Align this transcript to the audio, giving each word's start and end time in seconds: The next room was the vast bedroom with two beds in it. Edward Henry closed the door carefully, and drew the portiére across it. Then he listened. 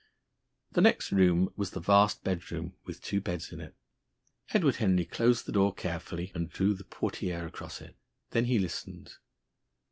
The 0.71 0.81
next 0.81 1.11
room 1.11 1.53
was 1.55 1.69
the 1.69 1.79
vast 1.79 2.23
bedroom 2.23 2.73
with 2.85 3.03
two 3.03 3.21
beds 3.21 3.51
in 3.53 3.61
it. 3.61 3.75
Edward 4.51 4.77
Henry 4.77 5.05
closed 5.05 5.45
the 5.45 5.51
door 5.51 5.75
carefully, 5.75 6.31
and 6.33 6.49
drew 6.49 6.73
the 6.73 6.83
portiére 6.85 7.45
across 7.45 7.81
it. 7.81 7.95
Then 8.31 8.45
he 8.45 8.57
listened. 8.57 9.17